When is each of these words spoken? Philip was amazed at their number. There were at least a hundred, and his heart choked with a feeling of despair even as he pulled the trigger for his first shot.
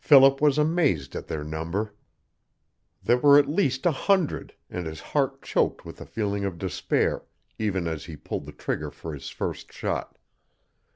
Philip 0.00 0.40
was 0.40 0.58
amazed 0.58 1.14
at 1.14 1.28
their 1.28 1.44
number. 1.44 1.94
There 3.04 3.18
were 3.18 3.38
at 3.38 3.48
least 3.48 3.86
a 3.86 3.92
hundred, 3.92 4.54
and 4.68 4.84
his 4.84 4.98
heart 4.98 5.42
choked 5.42 5.84
with 5.84 6.00
a 6.00 6.06
feeling 6.06 6.44
of 6.44 6.58
despair 6.58 7.22
even 7.56 7.86
as 7.86 8.06
he 8.06 8.16
pulled 8.16 8.46
the 8.46 8.52
trigger 8.52 8.90
for 8.90 9.14
his 9.14 9.28
first 9.28 9.72
shot. 9.72 10.18